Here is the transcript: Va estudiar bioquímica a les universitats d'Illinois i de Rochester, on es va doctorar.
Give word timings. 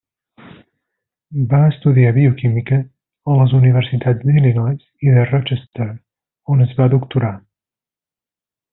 Va 1.51 1.59
estudiar 1.73 2.13
bioquímica 2.15 2.79
a 3.33 3.37
les 3.41 3.55
universitats 3.59 4.25
d'Illinois 4.31 4.89
i 5.09 5.15
de 5.21 5.29
Rochester, 5.31 5.91
on 6.57 6.69
es 6.69 6.77
va 6.83 6.93
doctorar. 6.99 7.35